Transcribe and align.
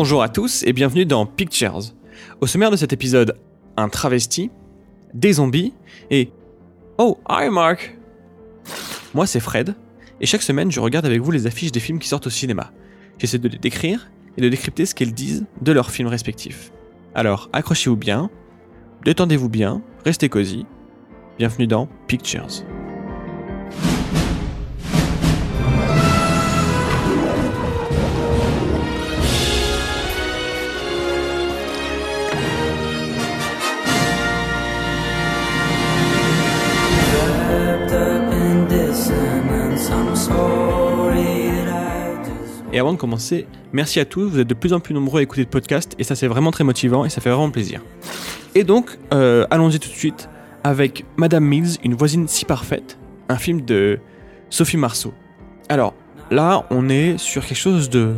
Bonjour 0.00 0.22
à 0.22 0.28
tous 0.28 0.62
et 0.62 0.72
bienvenue 0.72 1.06
dans 1.06 1.26
Pictures. 1.26 1.92
Au 2.40 2.46
sommaire 2.46 2.70
de 2.70 2.76
cet 2.76 2.92
épisode, 2.92 3.36
un 3.76 3.88
travesti, 3.88 4.48
des 5.12 5.32
zombies 5.32 5.74
et... 6.08 6.30
Oh, 6.98 7.18
hi 7.28 7.50
Mark 7.50 7.98
Moi 9.12 9.26
c'est 9.26 9.40
Fred, 9.40 9.74
et 10.20 10.26
chaque 10.26 10.42
semaine 10.42 10.70
je 10.70 10.78
regarde 10.78 11.04
avec 11.04 11.20
vous 11.20 11.32
les 11.32 11.48
affiches 11.48 11.72
des 11.72 11.80
films 11.80 11.98
qui 11.98 12.06
sortent 12.06 12.28
au 12.28 12.30
cinéma. 12.30 12.70
J'essaie 13.18 13.38
de 13.38 13.48
les 13.48 13.58
décrire 13.58 14.08
et 14.36 14.40
de 14.40 14.48
décrypter 14.48 14.86
ce 14.86 14.94
qu'elles 14.94 15.14
disent 15.14 15.46
de 15.62 15.72
leurs 15.72 15.90
films 15.90 16.06
respectifs. 16.06 16.70
Alors 17.16 17.48
accrochez-vous 17.52 17.96
bien, 17.96 18.30
détendez-vous 19.04 19.48
bien, 19.48 19.82
restez 20.04 20.28
cosy. 20.28 20.64
Bienvenue 21.38 21.66
dans 21.66 21.88
Pictures. 22.06 22.64
Et 42.78 42.80
avant 42.80 42.92
de 42.92 42.96
commencer, 42.96 43.48
merci 43.72 43.98
à 43.98 44.04
tous, 44.04 44.28
vous 44.28 44.38
êtes 44.38 44.46
de 44.46 44.54
plus 44.54 44.72
en 44.72 44.78
plus 44.78 44.94
nombreux 44.94 45.18
à 45.18 45.22
écouter 45.24 45.40
le 45.40 45.48
podcast 45.48 45.96
et 45.98 46.04
ça 46.04 46.14
c'est 46.14 46.28
vraiment 46.28 46.52
très 46.52 46.62
motivant 46.62 47.04
et 47.04 47.08
ça 47.08 47.20
fait 47.20 47.28
vraiment 47.28 47.50
plaisir. 47.50 47.82
Et 48.54 48.62
donc, 48.62 49.00
euh, 49.12 49.48
allons-y 49.50 49.80
tout 49.80 49.88
de 49.88 49.94
suite 49.94 50.28
avec 50.62 51.04
Madame 51.16 51.42
Mills, 51.42 51.70
une 51.82 51.94
voisine 51.94 52.28
si 52.28 52.44
parfaite, 52.44 52.96
un 53.28 53.34
film 53.34 53.62
de 53.62 53.98
Sophie 54.48 54.76
Marceau. 54.76 55.12
Alors 55.68 55.92
là, 56.30 56.66
on 56.70 56.88
est 56.88 57.18
sur 57.18 57.44
quelque 57.44 57.58
chose 57.58 57.90
de, 57.90 58.14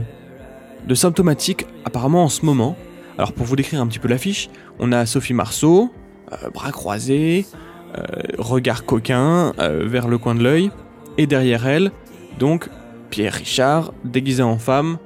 symptomatique 0.93 1.65
apparemment 1.87 2.25
en 2.25 2.29
ce 2.29 2.45
moment. 2.45 2.77
Alors 3.17 3.33
pour 3.33 3.47
vous 3.47 3.57
décrire 3.57 3.81
un 3.81 3.87
petit 3.87 3.99
peu 3.99 4.09
l'affiche, 4.09 4.51
on 4.79 4.93
a 4.93 5.07
Sophie 5.07 5.33
Marceau, 5.33 5.91
euh, 6.33 6.51
bras 6.51 6.71
croisés, 6.71 7.47
euh, 7.97 8.03
regard 8.37 8.85
coquin 8.85 9.55
vers 9.57 10.07
le 10.07 10.19
coin 10.19 10.35
de 10.35 10.43
l'œil, 10.43 10.71
et 11.17 11.27
derrière 11.27 11.67
elle, 11.67 11.93
donc 12.39 12.69
Pierre 13.11 13.35
Richard, 13.35 13.93
déguisé 14.05 14.43
en 14.43 14.59
femme, 14.59 14.99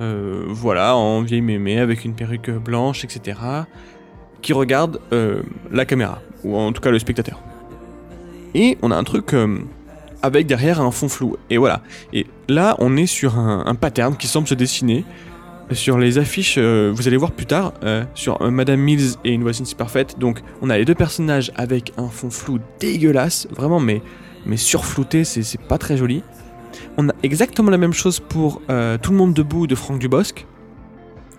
euh, 0.00 0.44
voilà, 0.48 0.96
en 0.96 1.22
vieille 1.22 1.40
mémé 1.40 1.78
avec 1.78 2.04
une 2.04 2.14
perruque 2.14 2.50
blanche, 2.50 3.04
etc., 3.04 3.38
qui 4.42 4.52
regarde 4.52 5.00
euh, 5.12 5.42
la 5.72 5.84
caméra, 5.84 6.20
ou 6.44 6.56
en 6.56 6.72
tout 6.72 6.80
cas 6.80 6.90
le 6.90 6.98
spectateur. 6.98 7.40
Et 8.54 8.78
on 8.82 8.90
a 8.90 8.96
un 8.96 9.04
truc 9.04 9.34
euh, 9.34 9.58
avec 10.22 10.46
derrière 10.46 10.80
un 10.80 10.92
fond 10.92 11.08
flou. 11.08 11.36
Et 11.50 11.58
voilà. 11.58 11.82
Et 12.12 12.26
là, 12.48 12.76
on 12.78 12.96
est 12.96 13.06
sur 13.06 13.38
un, 13.38 13.74
pattern 13.74 14.16
qui 14.16 14.28
semble 14.28 14.46
se 14.46 14.54
dessiner 14.54 15.04
sur 15.72 15.98
les 15.98 16.16
affiches, 16.16 16.56
vous 16.56 17.08
allez 17.08 17.18
voir 17.18 17.32
plus 17.32 17.44
tard, 17.44 17.74
sur 18.14 18.40
Madame 18.50 18.80
Mills 18.80 19.16
et 19.24 19.32
une 19.32 19.42
voisine 19.42 19.66
si 19.66 19.74
parfaite. 19.74 20.18
Donc, 20.18 20.40
on 20.62 20.70
a 20.70 20.78
les 20.78 20.86
deux 20.86 20.94
personnages 20.94 21.52
avec 21.56 21.92
un 21.98 22.08
fond 22.08 22.30
flou 22.30 22.58
dégueulasse, 22.80 23.48
vraiment, 23.50 23.78
mais, 23.78 24.00
mais 24.46 24.56
surflouté, 24.56 25.24
c'est 25.24 25.60
pas 25.60 25.76
très 25.76 25.98
joli. 25.98 26.22
On 26.96 27.08
a 27.08 27.12
exactement 27.22 27.70
la 27.70 27.78
même 27.78 27.92
chose 27.92 28.20
pour 28.20 28.62
euh, 28.70 28.98
Tout 29.00 29.12
le 29.12 29.16
monde 29.16 29.34
debout 29.34 29.66
de 29.66 29.74
Franck 29.74 29.98
Dubosc. 29.98 30.46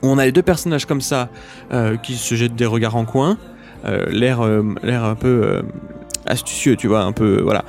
On 0.02 0.18
a 0.18 0.26
les 0.26 0.32
deux 0.32 0.42
personnages 0.42 0.86
comme 0.86 1.02
ça 1.02 1.30
euh, 1.72 1.98
qui 1.98 2.16
se 2.16 2.36
jettent 2.36 2.56
des 2.56 2.66
regards 2.66 2.96
en 2.96 3.06
coin. 3.06 3.38
Euh, 3.86 4.06
l'air, 4.10 4.42
l'air 4.84 5.04
un 5.04 5.16
peu 5.16 5.62
astucieux, 6.26 6.76
tu 6.76 6.88
vois, 6.88 7.02
un 7.02 7.12
peu. 7.12 7.42
Voilà. 7.42 7.66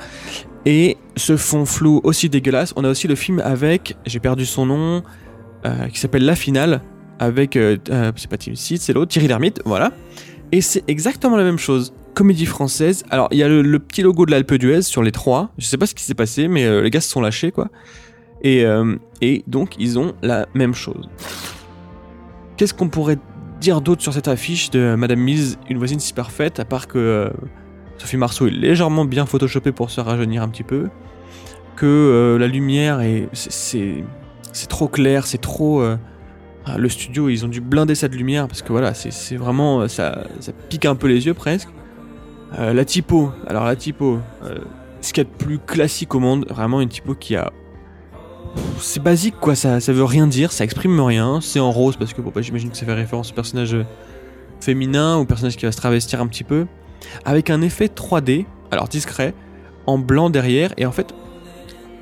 Et 0.65 0.97
ce 1.15 1.35
fond 1.37 1.65
flou 1.65 2.01
aussi 2.03 2.29
dégueulasse. 2.29 2.73
On 2.75 2.83
a 2.83 2.89
aussi 2.89 3.07
le 3.07 3.15
film 3.15 3.41
avec, 3.43 3.97
j'ai 4.05 4.19
perdu 4.19 4.45
son 4.45 4.65
nom, 4.65 5.03
qui 5.91 5.99
s'appelle 5.99 6.25
La 6.25 6.35
Finale, 6.35 6.81
avec, 7.19 7.53
c'est 7.53 8.29
pas 8.29 8.37
Tim 8.37 8.55
Seed, 8.55 8.79
c'est 8.79 8.93
l'autre, 8.93 9.11
Thierry 9.11 9.27
Lhermitte, 9.27 9.61
voilà. 9.65 9.91
Et 10.51 10.61
c'est 10.61 10.83
exactement 10.87 11.37
la 11.37 11.43
même 11.43 11.59
chose 11.59 11.93
comédie 12.13 12.45
française. 12.45 13.03
Alors, 13.09 13.27
il 13.31 13.37
y 13.37 13.43
a 13.43 13.47
le, 13.47 13.79
petit 13.79 14.01
logo 14.01 14.25
de 14.25 14.31
l'Alpe 14.31 14.53
d'Huez 14.53 14.81
sur 14.83 15.03
les 15.03 15.11
trois. 15.11 15.51
Je 15.57 15.65
sais 15.65 15.77
pas 15.77 15.85
ce 15.85 15.95
qui 15.95 16.03
s'est 16.03 16.13
passé, 16.13 16.47
mais 16.47 16.65
euh, 16.65 16.81
les 16.81 16.89
gars 16.89 17.01
se 17.01 17.09
sont 17.09 17.21
lâchés, 17.21 17.51
quoi. 17.51 17.69
Et, 18.43 18.65
euh, 18.65 18.95
et 19.21 19.43
donc, 19.47 19.75
ils 19.79 19.99
ont 19.99 20.13
la 20.21 20.47
même 20.53 20.73
chose. 20.73 21.09
Qu'est-ce 22.57 22.73
qu'on 22.73 22.89
pourrait 22.89 23.17
dire 23.59 23.81
d'autre 23.81 24.01
sur 24.01 24.13
cette 24.13 24.27
affiche 24.27 24.71
de 24.71 24.95
Madame 24.95 25.19
Mise, 25.19 25.57
une 25.69 25.77
voisine 25.77 25.99
si 25.99 26.13
parfaite, 26.13 26.59
à 26.59 26.65
part 26.65 26.87
que 26.87 26.97
euh, 26.97 27.29
Sophie 27.97 28.17
Marceau 28.17 28.47
est 28.47 28.51
légèrement 28.51 29.05
bien 29.05 29.25
photoshopée 29.25 29.71
pour 29.71 29.91
se 29.91 30.01
rajeunir 30.01 30.41
un 30.41 30.49
petit 30.49 30.63
peu, 30.63 30.89
que 31.75 32.37
la 32.39 32.47
lumière 32.47 33.01
est. 33.01 33.29
C'est 33.33 34.67
trop 34.67 34.87
clair, 34.87 35.27
c'est 35.27 35.37
trop. 35.39 35.83
le 36.75 36.89
studio, 36.89 37.29
ils 37.29 37.45
ont 37.45 37.47
dû 37.47 37.61
blinder 37.61 37.93
cette 37.93 38.15
lumière 38.15 38.47
parce 38.47 38.63
que 38.63 38.71
voilà, 38.71 38.95
c'est 38.95 39.35
vraiment. 39.35 39.87
Ça, 39.87 40.23
ça 40.39 40.51
pique 40.69 40.85
un 40.85 40.95
peu 40.95 41.07
les 41.07 41.27
yeux 41.27 41.35
presque. 41.35 41.69
Euh, 42.59 42.73
la 42.73 42.85
typo, 42.85 43.31
alors 43.47 43.65
la 43.65 43.75
typo, 43.75 44.19
euh, 44.43 44.59
ce 45.01 45.13
qu'il 45.13 45.23
y 45.23 45.27
a 45.27 45.29
de 45.29 45.43
plus 45.43 45.59
classique 45.59 46.13
au 46.15 46.19
monde, 46.19 46.45
vraiment 46.49 46.81
une 46.81 46.89
typo 46.89 47.15
qui 47.15 47.35
a. 47.35 47.51
C'est 48.79 49.01
basique 49.01 49.35
quoi, 49.39 49.55
ça, 49.55 49.79
ça 49.79 49.93
veut 49.93 50.03
rien 50.03 50.27
dire, 50.27 50.51
ça 50.51 50.65
exprime 50.65 50.99
rien, 50.99 51.39
c'est 51.41 51.59
en 51.59 51.71
rose 51.71 51.95
parce 51.95 52.13
que 52.13 52.21
bon, 52.21 52.31
bah, 52.35 52.41
j'imagine 52.41 52.69
que 52.69 52.77
ça 52.77 52.85
fait 52.85 52.93
référence 52.93 53.31
au 53.31 53.33
personnage 53.33 53.77
féminin 54.59 55.17
ou 55.17 55.25
personnage 55.25 55.55
qui 55.55 55.65
va 55.65 55.71
se 55.71 55.77
travestir 55.77 56.19
un 56.19 56.27
petit 56.27 56.43
peu, 56.43 56.67
avec 57.23 57.49
un 57.49 57.61
effet 57.61 57.87
3D, 57.87 58.45
alors 58.69 58.89
discret, 58.89 59.33
en 59.87 59.97
blanc 59.97 60.29
derrière, 60.29 60.73
et 60.77 60.85
en 60.85 60.91
fait 60.91 61.13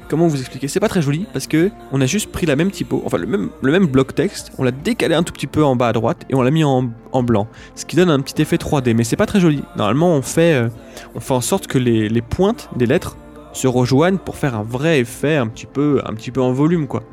comment 0.10 0.28
vous 0.28 0.40
expliquer? 0.40 0.68
C'est 0.68 0.80
pas 0.80 0.90
très 0.90 1.02
joli 1.02 1.26
parce 1.32 1.48
que 1.48 1.72
on 1.92 2.02
a 2.02 2.06
juste 2.06 2.32
pris 2.32 2.46
la 2.46 2.56
même 2.56 2.72
typo, 2.72 3.02
enfin 3.06 3.18
le 3.18 3.28
même, 3.28 3.88
bloc 3.88 4.16
texte, 4.16 4.52
on 4.58 4.64
l'a 4.64 4.72
décalé 4.72 5.16
un 5.16 5.24
tout 5.24 5.32
petit 5.32 5.48
peu 5.48 5.64
en 5.64 5.76
bas 5.76 5.88
à 5.90 5.94
droite 5.94 6.26
et 6.30 6.36
on 6.36 6.42
l'a 6.42 6.52
mis 6.52 6.64
en, 6.64 6.84
blanc, 7.24 7.48
ce 7.76 7.86
qui 7.86 7.96
donne 7.96 8.10
un 8.10 8.20
petit 8.20 8.42
effet 8.42 8.58
3D, 8.58 8.94
mais 8.94 9.04
c'est 9.04 9.16
pas 9.16 9.26
très 9.26 9.40
joli. 9.40 9.64
Normalement, 9.78 10.10
on 10.10 10.22
fait, 10.22 10.54
euh, 10.54 10.70
on 11.16 11.20
fait 11.20 11.34
en 11.34 11.42
sorte 11.42 11.68
que 11.68 11.78
les, 11.78 12.22
pointes 12.22 12.70
des 12.76 12.86
lettres 12.86 13.18
se 13.54 13.68
rejoignent 13.68 14.18
pour 14.18 14.36
faire 14.36 14.56
un 14.56 14.64
vrai 14.64 15.00
effet 15.00 15.36
un 15.36 15.48
petit 15.48 15.66
peu, 15.66 16.02
un 16.06 16.14
petit 16.14 16.32
peu 16.32 16.42
en 16.42 16.52
volume 16.52 16.88
quoi. 16.88 17.04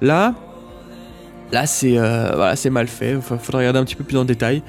Là, 0.00 0.34
là 1.52 1.66
c'est 1.66 1.98
euh, 1.98 2.32
voilà, 2.34 2.54
mal 2.70 2.88
fait. 2.88 3.12
Il 3.12 3.20
faudrait 3.20 3.58
regarder 3.58 3.78
un 3.78 3.84
petit 3.84 3.96
peu 3.96 4.04
plus 4.04 4.16
en 4.16 4.24
détail, 4.24 4.62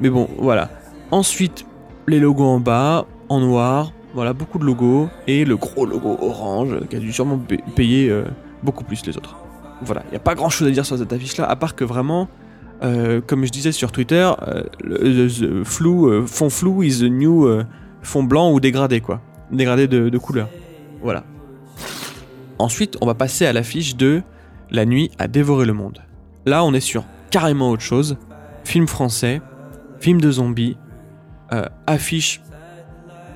mais 0.00 0.10
bon, 0.10 0.28
voilà. 0.38 0.70
Ensuite, 1.10 1.66
les 2.06 2.20
logos 2.20 2.44
en 2.44 2.60
bas, 2.60 3.06
en 3.28 3.40
noir, 3.40 3.92
voilà, 4.14 4.32
beaucoup 4.32 4.58
de 4.58 4.64
logos 4.64 5.08
et 5.26 5.44
le 5.44 5.56
gros 5.56 5.86
logo 5.86 6.18
orange 6.20 6.80
qui 6.88 6.96
a 6.96 6.98
dû 6.98 7.12
sûrement 7.12 7.40
payer 7.74 8.10
euh, 8.10 8.24
beaucoup 8.62 8.84
plus 8.84 9.04
les 9.06 9.16
autres. 9.16 9.36
Voilà, 9.82 10.02
il 10.06 10.10
n'y 10.10 10.16
a 10.16 10.20
pas 10.20 10.34
grand 10.34 10.50
chose 10.50 10.68
à 10.68 10.70
dire 10.70 10.86
sur 10.86 10.98
cette 10.98 11.12
affiche 11.12 11.36
là, 11.36 11.48
à 11.48 11.56
part 11.56 11.74
que 11.74 11.84
vraiment, 11.84 12.28
euh, 12.82 13.20
comme 13.20 13.44
je 13.44 13.50
disais 13.50 13.72
sur 13.72 13.90
Twitter, 13.90 14.30
euh, 14.46 14.62
le, 14.82 15.64
flou, 15.64 16.26
fond 16.26 16.50
flou 16.50 16.82
is 16.82 17.00
the 17.00 17.10
new 17.10 17.48
fond 18.02 18.22
blanc 18.22 18.52
ou 18.52 18.60
dégradé 18.60 19.00
quoi. 19.00 19.20
Dégradé 19.50 19.88
de, 19.88 20.08
de 20.08 20.18
couleur. 20.18 20.48
Voilà. 21.02 21.24
Ensuite, 22.58 22.96
on 23.00 23.06
va 23.06 23.14
passer 23.14 23.44
à 23.46 23.52
l'affiche 23.52 23.96
de 23.96 24.22
La 24.70 24.86
nuit 24.86 25.10
a 25.18 25.26
dévoré 25.26 25.66
le 25.66 25.72
monde. 25.72 25.98
Là, 26.46 26.64
on 26.64 26.72
est 26.72 26.80
sur 26.80 27.04
carrément 27.30 27.70
autre 27.70 27.82
chose. 27.82 28.16
Film 28.64 28.86
français, 28.86 29.42
film 29.98 30.20
de 30.20 30.30
zombies, 30.30 30.76
affiche 31.86 32.40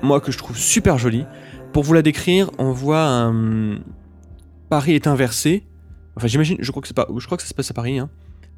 moi 0.01 0.21
que 0.21 0.31
je 0.31 0.37
trouve 0.37 0.57
super 0.57 0.97
jolie. 0.97 1.25
Pour 1.73 1.83
vous 1.83 1.93
la 1.93 2.01
décrire, 2.01 2.49
on 2.57 2.71
voit 2.71 3.05
un 3.05 3.79
Paris 4.69 4.93
est 4.93 5.07
inversé. 5.07 5.63
Enfin, 6.15 6.27
j'imagine, 6.27 6.57
je 6.59 6.71
crois 6.71 6.81
que 6.81 6.87
c'est 6.87 6.95
pas, 6.95 7.07
je 7.15 7.25
crois 7.25 7.37
que 7.37 7.43
ça 7.43 7.49
se 7.49 7.53
passe 7.53 7.71
à 7.71 7.73
Paris. 7.73 7.99
Hein. 7.99 8.09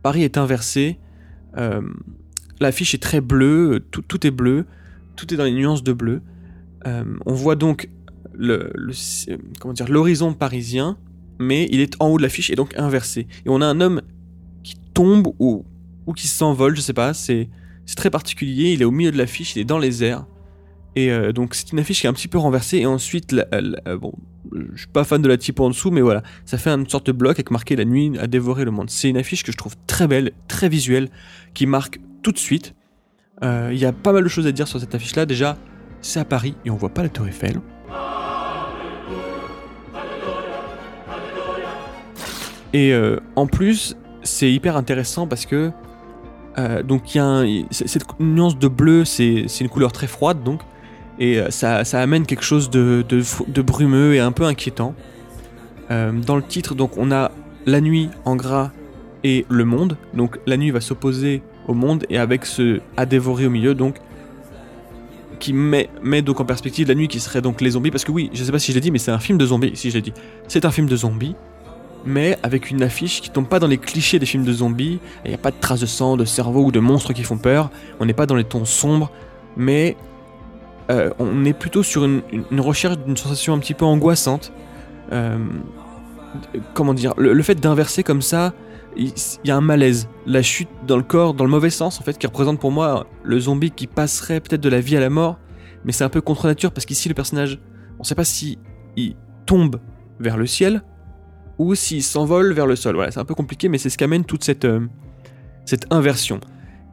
Paris 0.01 0.23
est 0.23 0.37
inversé. 0.37 0.97
Euh, 1.57 1.81
L'affiche 2.59 2.93
est 2.93 3.01
très 3.01 3.21
bleue, 3.21 3.85
tout, 3.89 4.27
est 4.27 4.31
bleu, 4.31 4.65
tout 5.15 5.33
est 5.33 5.37
dans 5.37 5.45
les 5.45 5.53
nuances 5.53 5.83
de 5.83 5.93
bleu. 5.93 6.21
Euh, 6.87 7.05
on 7.25 7.33
voit 7.33 7.55
donc 7.55 7.89
le, 8.33 8.73
comment 9.59 9.73
dire 9.73 9.89
l'horizon 9.89 10.33
parisien, 10.33 10.97
mais 11.39 11.69
il 11.71 11.79
est 11.79 11.95
en 12.01 12.09
haut 12.09 12.17
de 12.17 12.23
l'affiche 12.23 12.49
et 12.49 12.55
donc 12.55 12.77
inversé. 12.77 13.27
Et 13.45 13.49
on 13.49 13.61
a 13.61 13.65
un 13.65 13.79
homme 13.79 14.01
qui 14.63 14.75
tombe 14.93 15.27
ou, 15.39 15.63
ou 16.05 16.13
qui 16.13 16.27
s'envole, 16.27 16.75
je 16.75 16.81
sais 16.81 16.93
pas. 16.93 17.13
C'est 17.13 17.47
très 17.95 18.09
particulier. 18.09 18.73
Il 18.73 18.81
est 18.81 18.85
au 18.85 18.91
milieu 18.91 19.11
de 19.11 19.17
l'affiche, 19.17 19.55
il 19.55 19.59
est 19.59 19.65
dans 19.65 19.79
les 19.79 20.03
airs. 20.03 20.25
Et 20.95 21.11
euh, 21.11 21.31
donc 21.31 21.55
c'est 21.55 21.71
une 21.71 21.79
affiche 21.79 22.01
qui 22.01 22.07
est 22.07 22.09
un 22.09 22.13
petit 22.13 22.27
peu 22.27 22.37
renversée 22.37 22.79
et 22.79 22.85
ensuite, 22.85 23.33
euh, 23.33 23.97
bon, 23.97 24.13
je 24.51 24.79
suis 24.79 24.87
pas 24.87 25.03
fan 25.03 25.21
de 25.21 25.27
la 25.27 25.37
typo 25.37 25.63
en 25.63 25.69
dessous, 25.69 25.91
mais 25.91 26.01
voilà, 26.01 26.23
ça 26.45 26.57
fait 26.57 26.69
une 26.69 26.89
sorte 26.89 27.05
de 27.07 27.11
bloc 27.11 27.33
avec 27.33 27.51
marqué 27.51 27.75
La 27.75 27.85
nuit 27.85 28.17
a 28.19 28.27
dévoré 28.27 28.65
le 28.65 28.71
monde. 28.71 28.89
C'est 28.89 29.09
une 29.09 29.17
affiche 29.17 29.43
que 29.43 29.51
je 29.51 29.57
trouve 29.57 29.75
très 29.87 30.07
belle, 30.07 30.31
très 30.47 30.69
visuelle, 30.69 31.09
qui 31.53 31.65
marque 31.65 31.99
tout 32.23 32.31
de 32.31 32.37
suite. 32.37 32.73
Euh, 33.43 33.69
il 33.71 33.79
y 33.79 33.85
a 33.85 33.93
pas 33.93 34.11
mal 34.11 34.23
de 34.23 34.29
choses 34.29 34.47
à 34.47 34.51
dire 34.51 34.67
sur 34.67 34.79
cette 34.79 34.93
affiche-là. 34.95 35.25
Déjà, 35.25 35.57
c'est 36.01 36.19
à 36.19 36.25
Paris 36.25 36.55
et 36.65 36.71
on 36.71 36.75
voit 36.75 36.89
pas 36.89 37.03
la 37.03 37.09
Tour 37.09 37.27
Eiffel. 37.27 37.59
Et 42.71 42.93
en 43.35 43.47
plus, 43.47 43.97
c'est 44.21 44.51
hyper 44.51 44.77
intéressant 44.77 45.25
parce 45.25 45.47
que 45.47 45.71
donc 46.83 47.15
il 47.15 47.17
y 47.17 47.21
a 47.21 47.43
cette 47.71 48.03
nuance 48.19 48.59
de 48.59 48.67
bleu, 48.67 49.05
c'est 49.05 49.47
une 49.59 49.69
couleur 49.69 49.91
très 49.91 50.05
froide 50.05 50.43
donc 50.43 50.61
et 51.19 51.39
euh, 51.39 51.49
ça, 51.51 51.81
amène 51.99 52.25
quelque 52.25 52.43
chose 52.43 52.69
de, 52.69 53.03
brumeux 53.61 54.15
et 54.15 54.19
un 54.19 54.31
peu 54.31 54.43
inquiétant. 54.43 54.95
Euh, 55.91 56.11
dans 56.11 56.35
le 56.35 56.43
titre, 56.43 56.75
donc, 56.75 56.97
on 56.97 57.11
a 57.11 57.31
la 57.65 57.81
nuit 57.81 58.09
en 58.25 58.35
gras 58.35 58.71
et 59.23 59.45
le 59.49 59.65
monde. 59.65 59.97
Donc 60.13 60.39
la 60.45 60.57
nuit 60.57 60.71
va 60.71 60.81
s'opposer 60.81 61.41
au 61.67 61.73
monde 61.73 62.05
et 62.09 62.17
avec 62.17 62.45
ce 62.45 62.79
à 62.97 63.05
dévorer 63.05 63.47
au 63.47 63.49
milieu, 63.49 63.75
donc 63.75 63.97
qui 65.39 65.53
met, 65.53 65.89
donc 66.21 66.41
en 66.41 66.45
perspective 66.45 66.87
la 66.87 66.95
nuit 66.95 67.07
qui 67.07 67.19
serait 67.19 67.41
donc 67.41 67.61
les 67.61 67.71
zombies. 67.71 67.91
Parce 67.91 68.03
que 68.03 68.11
oui, 68.11 68.29
je 68.33 68.43
sais 68.43 68.51
pas 68.51 68.59
si 68.59 68.71
je 68.71 68.77
l'ai 68.77 68.81
dit, 68.81 68.91
mais 68.91 68.97
c'est 68.97 69.11
un 69.11 69.19
film 69.19 69.37
de 69.37 69.45
zombies. 69.45 69.71
Si 69.75 69.89
je 69.89 69.95
l'ai 69.95 70.01
dit, 70.01 70.13
c'est 70.47 70.65
un 70.65 70.71
film 70.71 70.87
de 70.87 70.95
zombies, 70.95 71.35
mais 72.05 72.37
avec 72.43 72.71
une 72.71 72.83
affiche 72.83 73.21
qui 73.21 73.29
tombe 73.29 73.47
pas 73.47 73.59
dans 73.59 73.67
les 73.67 73.77
clichés 73.77 74.19
des 74.19 74.25
films 74.25 74.43
de 74.43 74.53
zombies. 74.53 74.99
Il 75.25 75.29
n'y 75.29 75.35
a 75.35 75.39
pas 75.39 75.51
de 75.51 75.59
traces 75.59 75.81
de 75.81 75.85
sang, 75.85 76.17
de 76.17 76.25
cerveau 76.25 76.65
ou 76.65 76.71
de 76.71 76.79
monstres 76.79 77.13
qui 77.13 77.23
font 77.23 77.37
peur. 77.37 77.71
On 77.99 78.05
n'est 78.05 78.13
pas 78.13 78.25
dans 78.25 78.35
les 78.35 78.43
tons 78.43 78.65
sombres, 78.65 79.11
mais 79.55 79.95
euh, 80.89 81.11
on 81.19 81.45
est 81.45 81.53
plutôt 81.53 81.83
sur 81.83 82.03
une, 82.03 82.21
recherche 82.59 82.97
d'une 82.97 83.17
sensation 83.17 83.53
un 83.53 83.59
petit 83.59 83.73
peu 83.73 83.85
angoissante. 83.85 84.51
Euh, 85.11 85.37
comment 86.73 86.93
dire 86.93 87.13
le, 87.17 87.41
fait 87.43 87.55
d'inverser 87.55 88.03
comme 88.03 88.21
ça, 88.21 88.53
il 88.95 89.13
y, 89.45 89.51
a 89.51 89.55
un 89.55 89.61
malaise. 89.61 90.09
La 90.25 90.41
chute 90.41 90.69
dans 90.87 90.97
le 90.97 91.03
corps, 91.03 91.33
dans 91.33 91.43
le 91.43 91.49
mauvais 91.49 91.69
sens, 91.69 91.99
en 91.99 92.03
fait, 92.03 92.17
qui 92.17 92.25
représente 92.27 92.59
pour 92.59 92.71
moi 92.71 93.07
le 93.23 93.39
zombie 93.39 93.71
qui 93.71 93.87
passerait 93.87 94.39
peut-être 94.39 94.61
de 94.61 94.69
la 94.69 94.81
vie 94.81 94.97
à 94.97 94.99
la 94.99 95.09
mort. 95.09 95.37
Mais 95.85 95.91
c'est 95.91 96.03
un 96.03 96.09
peu 96.09 96.21
contre 96.21 96.47
nature 96.47 96.71
parce 96.71 96.85
qu'ici, 96.85 97.07
le 97.07 97.15
personnage, 97.15 97.59
on 97.97 98.01
ne 98.01 98.05
sait 98.05 98.15
pas 98.15 98.25
si 98.25 98.57
il 98.95 99.15
tombe 99.45 99.79
vers 100.19 100.37
le 100.37 100.45
ciel 100.45 100.83
ou 101.57 101.75
s'il 101.75 102.03
s'envole 102.03 102.53
vers 102.53 102.65
le 102.65 102.75
sol. 102.75 102.95
Voilà, 102.95 103.11
c'est 103.11 103.19
un 103.19 103.25
peu 103.25 103.35
compliqué, 103.35 103.69
mais 103.69 103.77
c'est 103.77 103.89
ce 103.89 103.97
qui 103.97 104.03
amène 104.03 104.25
toute 104.25 104.43
cette, 104.43 104.65
euh, 104.65 104.87
cette 105.65 105.91
inversion. 105.93 106.39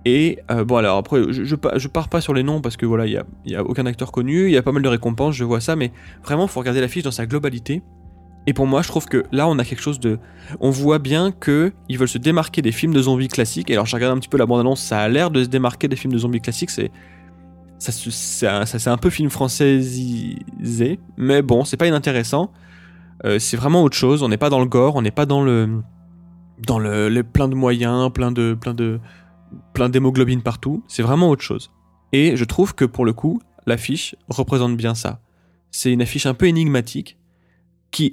Et 0.08 0.38
euh, 0.52 0.64
bon, 0.64 0.76
alors 0.76 0.98
après, 0.98 1.20
je, 1.32 1.42
je, 1.42 1.88
pars 1.88 2.08
pas 2.08 2.20
sur 2.20 2.32
les 2.32 2.44
noms 2.44 2.60
parce 2.60 2.76
que 2.76 2.86
voilà, 2.86 3.06
il 3.06 3.20
n'y 3.44 3.56
a, 3.56 3.58
a, 3.58 3.62
aucun 3.64 3.86
acteur 3.86 4.12
connu, 4.12 4.44
il 4.44 4.52
y 4.52 4.56
a 4.56 4.62
pas 4.62 4.70
mal 4.70 4.80
de 4.80 4.88
récompenses, 4.88 5.34
je 5.34 5.42
vois 5.42 5.60
ça, 5.60 5.74
mais 5.74 5.90
vraiment, 6.22 6.44
il 6.44 6.48
faut 6.48 6.60
regarder 6.60 6.80
l'affiche 6.80 7.02
dans 7.02 7.10
sa 7.10 7.26
globalité. 7.26 7.82
Et 8.46 8.52
pour 8.52 8.68
moi, 8.68 8.82
je 8.82 8.88
trouve 8.88 9.06
que 9.06 9.24
là, 9.32 9.48
on 9.48 9.58
a 9.58 9.64
quelque 9.64 9.82
chose 9.82 9.98
de. 9.98 10.20
On 10.60 10.70
voit 10.70 11.00
bien 11.00 11.32
que 11.32 11.72
ils 11.88 11.98
veulent 11.98 12.06
se 12.06 12.18
démarquer 12.18 12.62
des 12.62 12.70
films 12.70 12.94
de 12.94 13.02
zombies 13.02 13.26
classiques. 13.26 13.68
Et 13.68 13.72
alors, 13.72 13.86
j'ai 13.86 13.96
regardé 13.96 14.16
un 14.16 14.20
petit 14.20 14.28
peu 14.28 14.38
la 14.38 14.46
bande-annonce, 14.46 14.80
ça 14.80 15.00
a 15.00 15.08
l'air 15.08 15.32
de 15.32 15.42
se 15.42 15.48
démarquer 15.48 15.88
des 15.88 15.96
films 15.96 16.12
de 16.12 16.18
zombies 16.18 16.40
classiques. 16.40 16.70
C'est. 16.70 16.92
Ça, 17.78 17.92
c'est 18.64 18.88
un, 18.88 18.96
peu 18.96 19.10
film 19.10 19.28
françaisisé, 19.28 20.98
mais 21.18 21.42
bon, 21.42 21.64
c'est 21.64 21.76
pas 21.76 21.88
inintéressant. 21.88 22.52
Euh, 23.24 23.38
c'est 23.38 23.56
vraiment 23.56 23.82
autre 23.82 23.96
chose. 23.96 24.22
On 24.22 24.28
n'est 24.28 24.38
pas 24.38 24.50
dans 24.50 24.60
le 24.60 24.66
gore, 24.66 24.94
on 24.94 25.02
n'est 25.02 25.10
pas 25.10 25.26
dans 25.26 25.42
le. 25.42 25.82
Dans 26.64 26.78
le, 26.78 27.22
plein 27.22 27.48
de 27.48 27.56
moyens, 27.56 28.12
plein 28.12 28.30
de. 28.30 28.56
plein 28.58 28.72
de 28.72 29.00
plein 29.72 29.88
d'hémoglobine 29.88 30.42
partout, 30.42 30.82
c'est 30.88 31.02
vraiment 31.02 31.30
autre 31.30 31.42
chose. 31.42 31.70
Et 32.12 32.36
je 32.36 32.44
trouve 32.44 32.74
que 32.74 32.84
pour 32.84 33.04
le 33.04 33.12
coup, 33.12 33.40
l'affiche 33.66 34.14
représente 34.28 34.76
bien 34.76 34.94
ça. 34.94 35.20
C'est 35.70 35.92
une 35.92 36.02
affiche 36.02 36.26
un 36.26 36.34
peu 36.34 36.46
énigmatique 36.46 37.18
qui, 37.90 38.12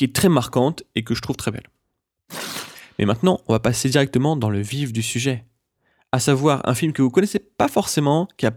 est 0.00 0.14
très 0.14 0.28
marquante 0.28 0.82
et 0.94 1.04
que 1.04 1.14
je 1.14 1.20
trouve 1.20 1.36
très 1.36 1.50
belle. 1.50 1.68
Mais 2.98 3.06
maintenant, 3.06 3.40
on 3.48 3.52
va 3.52 3.60
passer 3.60 3.88
directement 3.88 4.36
dans 4.36 4.50
le 4.50 4.60
vif 4.60 4.92
du 4.92 5.02
sujet, 5.02 5.44
à 6.12 6.20
savoir 6.20 6.60
un 6.68 6.74
film 6.74 6.92
que 6.92 7.02
vous 7.02 7.10
connaissez 7.10 7.38
pas 7.38 7.68
forcément, 7.68 8.28
qui 8.36 8.46
a 8.46 8.52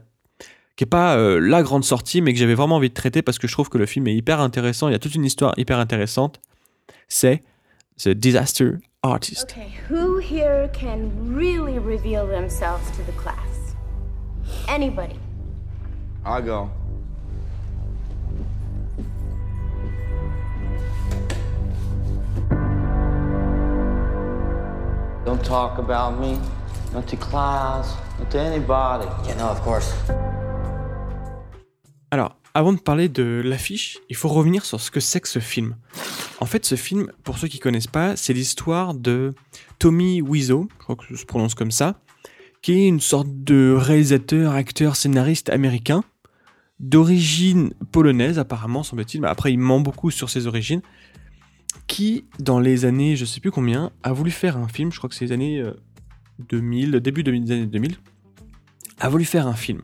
qui 0.76 0.86
est 0.86 0.88
pas 0.88 1.18
euh, 1.18 1.40
la 1.40 1.62
grande 1.62 1.84
sortie, 1.84 2.22
mais 2.22 2.34
que 2.34 2.40
j'avais 2.40 2.56
vraiment 2.56 2.78
envie 2.78 2.90
de 2.90 2.96
traiter 2.96 3.22
parce 3.22 3.38
que 3.38 3.48
je 3.48 3.54
trouve 3.54 3.70
que 3.70 3.78
le 3.78 3.86
film 3.86 4.08
est 4.08 4.16
hyper 4.16 4.40
intéressant. 4.40 4.88
Il 4.90 4.94
y 4.94 4.96
a 4.96 5.00
toute 5.00 5.14
une 5.14 5.26
histoire 5.26 5.54
hyper 5.58 5.78
intéressante. 5.78 6.42
C'est 7.08 7.44
The 8.02 8.16
Disaster 8.16 8.82
artist. 9.04 9.44
Okay, 9.44 9.70
who 9.88 10.18
here 10.18 10.70
can 10.74 11.36
really 11.36 11.78
reveal 11.80 12.26
themselves 12.26 12.90
to 12.92 13.04
the 13.04 13.12
class? 13.14 13.76
Anybody? 14.68 15.20
I 16.26 16.42
go. 16.42 16.70
Don't 25.26 25.44
talk 25.44 25.78
about 25.78 26.20
me, 26.20 26.38
not 26.94 27.08
to 27.08 27.16
class, 27.16 27.96
not 28.20 28.30
to 28.32 28.40
anybody. 28.40 29.06
Yeah, 29.28 29.36
no, 29.36 29.50
of 29.50 29.62
course. 29.62 29.94
Alors, 32.12 32.36
avant 32.54 32.74
de 32.74 32.80
parler 32.80 33.10
de 33.10 33.42
l'affiche, 33.44 33.98
il 34.10 34.16
faut 34.16 34.30
revenir 34.30 34.66
sur 34.66 34.80
ce 34.80 34.92
que 34.92 35.00
c'est 35.00 35.22
que 35.22 35.28
ce 35.28 35.40
film. 35.40 35.76
En 36.40 36.46
fait, 36.46 36.66
ce 36.66 36.76
film, 36.76 37.12
pour 37.24 37.38
ceux 37.38 37.48
qui 37.48 37.60
connaissent 37.60 37.88
pas, 37.88 38.16
c'est 38.16 38.34
l'histoire 38.34 38.94
de 38.94 39.34
Tommy 39.80 40.22
Wiseau, 40.22 40.68
je 40.72 40.84
crois 40.84 40.96
que 40.96 41.16
se 41.16 41.26
prononce 41.26 41.56
comme 41.56 41.72
ça, 41.72 42.00
qui 42.62 42.74
est 42.74 42.88
une 42.88 43.00
sorte 43.00 43.28
de 43.44 43.76
réalisateur, 43.78 44.54
acteur, 44.54 44.96
scénariste 44.96 45.50
américain, 45.50 46.04
d'origine 46.80 47.74
polonaise 47.92 48.40
apparemment, 48.40 48.84
semble-t-il, 48.84 49.22
mais 49.22 49.28
après 49.28 49.54
il 49.54 49.60
ment 49.60 49.80
beaucoup 49.80 50.12
sur 50.12 50.30
ses 50.30 50.48
origines, 50.48 50.82
qui, 51.88 52.26
dans 52.40 52.60
les 52.60 52.86
années, 52.86 53.16
je 53.16 53.26
sais 53.26 53.40
plus 53.40 53.52
combien, 53.52 53.92
a 54.04 54.14
voulu 54.14 54.32
faire 54.32 54.58
un 54.58 54.68
film, 54.68 54.92
je 54.92 54.98
crois 54.98 55.10
que 55.10 55.16
c'est 55.16 55.26
les 55.26 55.32
années 55.32 55.64
2000, 56.50 56.96
euh, 56.96 57.00
début 57.00 57.24
des 57.24 57.32
années 57.32 57.68
2000, 57.68 57.98
a 59.00 59.10
voulu 59.10 59.26
faire 59.26 59.48
un 59.48 59.56
film 59.56 59.82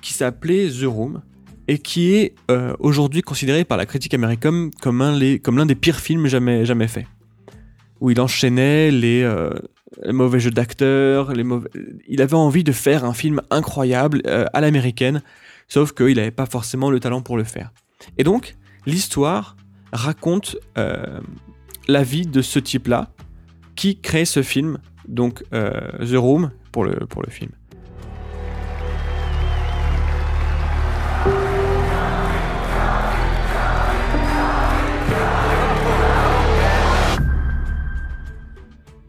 qui 0.00 0.12
s'appelait 0.12 0.68
The 0.68 0.84
Room, 0.84 1.22
et 1.68 1.78
qui 1.78 2.14
est 2.14 2.34
euh, 2.50 2.74
aujourd'hui 2.78 3.22
considéré 3.22 3.64
par 3.64 3.78
la 3.78 3.86
critique 3.86 4.14
américaine 4.14 4.70
comme 4.80 4.98
l'un 4.98 5.66
des 5.66 5.74
pires 5.74 6.00
films 6.00 6.26
jamais, 6.26 6.64
jamais 6.64 6.88
faits. 6.88 7.06
Où 8.00 8.10
il 8.10 8.20
enchaînait 8.20 8.90
les, 8.90 9.22
euh, 9.22 9.50
mauvais 10.10 10.40
jeux 10.40 10.50
d'acteurs, 10.50 11.32
il 12.08 12.22
avait 12.22 12.34
envie 12.34 12.64
de 12.64 12.72
faire 12.72 13.04
un 13.04 13.14
film 13.14 13.40
incroyable 13.50 14.22
euh, 14.26 14.44
à 14.52 14.60
l'américaine, 14.60 15.22
sauf 15.68 15.92
qu'il 15.92 16.16
n'avait 16.16 16.32
pas 16.32 16.46
forcément 16.46 16.90
le 16.90 16.98
talent 16.98 17.22
pour 17.22 17.36
le 17.36 17.44
faire. 17.44 17.72
Et 18.18 18.24
donc, 18.24 18.56
l'histoire 18.86 19.56
raconte 19.92 20.56
la 20.76 22.02
vie 22.02 22.26
de 22.26 22.42
ce 22.42 22.58
type-là 22.58 23.10
qui 23.76 24.00
crée 24.00 24.24
ce 24.24 24.42
film, 24.42 24.78
donc 25.06 25.44
The 25.50 26.16
Room 26.16 26.50
pour 26.72 26.84
le 26.84 27.30
film. 27.30 27.52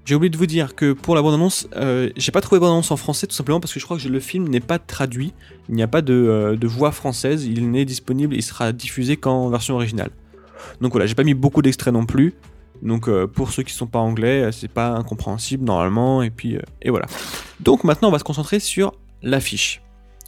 J'ai 0.05 0.15
oublié 0.15 0.29
de 0.29 0.37
vous 0.37 0.45
dire 0.47 0.75
que 0.75 0.91
pour 0.91 1.15
la 1.15 1.21
bande-annonce, 1.21 1.67
euh, 1.77 2.09
j'ai 2.17 2.33
pas 2.33 2.41
trouvé 2.41 2.59
bande-annonce 2.59 2.91
en 2.91 2.97
français 2.97 3.25
tout 3.25 3.35
simplement 3.35 3.61
parce 3.61 3.73
que 3.73 3.79
je 3.79 3.85
crois 3.85 3.97
que 3.97 4.07
le 4.07 4.19
film 4.19 4.49
n'est 4.49 4.59
pas 4.59 4.77
traduit. 4.77 5.33
Il 5.69 5.75
n'y 5.75 5.83
a 5.83 5.87
pas 5.87 6.01
de, 6.01 6.13
euh, 6.13 6.57
voix 6.63 6.91
française. 6.91 7.45
Il 7.45 7.71
n'est 7.71 7.85
disponible, 7.85 8.35
il 8.35 8.43
sera 8.43 8.73
diffusé 8.73 9.15
qu'en 9.15 9.49
version 9.49 9.75
originale. 9.75 10.09
Donc 10.81 10.91
voilà, 10.91 11.05
j'ai 11.05 11.15
pas 11.15 11.23
mis 11.23 11.33
beaucoup 11.33 11.61
d'extraits 11.61 11.93
non 11.93 12.05
plus. 12.05 12.33
Donc 12.81 13.07
euh, 13.07 13.27
pour 13.27 13.51
ceux 13.51 13.63
qui 13.63 13.71
sont 13.71 13.87
pas 13.87 13.99
anglais, 13.99 14.49
c'est 14.51 14.67
pas 14.71 14.89
incompréhensible 14.89 15.63
normalement. 15.63 16.21
Et 16.21 16.31
puis 16.31 16.57
et 16.81 16.89
voilà. 16.89 17.05
Donc 17.61 17.85
maintenant, 17.85 18.09
on 18.09 18.11
va 18.11 18.19
se 18.19 18.25
concentrer 18.25 18.59
sur 18.59 18.93
l'affiche. 19.21 19.81